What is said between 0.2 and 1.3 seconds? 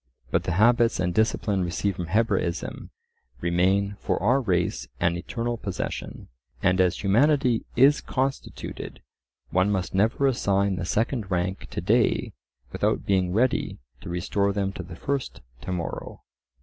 But the habits and